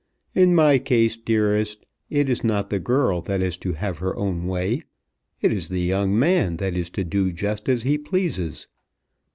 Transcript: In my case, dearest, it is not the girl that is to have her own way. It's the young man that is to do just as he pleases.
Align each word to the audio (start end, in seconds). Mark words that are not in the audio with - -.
In 0.33 0.55
my 0.55 0.79
case, 0.79 1.15
dearest, 1.15 1.85
it 2.09 2.27
is 2.27 2.43
not 2.43 2.71
the 2.71 2.79
girl 2.79 3.21
that 3.21 3.39
is 3.39 3.55
to 3.57 3.73
have 3.73 3.99
her 3.99 4.15
own 4.15 4.47
way. 4.47 4.81
It's 5.43 5.67
the 5.67 5.81
young 5.81 6.17
man 6.17 6.57
that 6.57 6.75
is 6.75 6.89
to 6.97 7.03
do 7.03 7.31
just 7.31 7.69
as 7.69 7.83
he 7.83 7.99
pleases. 7.99 8.65